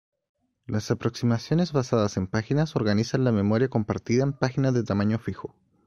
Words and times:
Las 0.65 0.89
aproximaciones 0.89 1.73
basadas 1.73 2.17
en 2.17 2.25
páginas 2.25 2.75
organizan 2.75 3.23
la 3.23 3.31
memoria 3.31 3.69
compartida 3.69 4.23
en 4.23 4.33
páginas 4.33 4.73
de 4.73 4.83
tamaño 4.83 5.19
fijo. 5.19 5.55